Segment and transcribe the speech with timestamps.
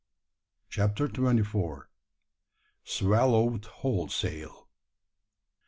[0.71, 1.87] CHAPTER TWENTY FOUR.
[2.85, 4.67] SWALLOWED WHOLESALE.